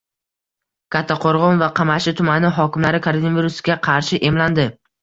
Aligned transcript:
Kattaqo‘rg‘on 0.95 1.61
va 1.65 1.69
Qamashi 1.81 2.15
tumani 2.23 2.53
hokimlari 2.59 3.05
koronavirusga 3.11 3.81
qarshi 3.91 4.27
emlandi 4.33 4.73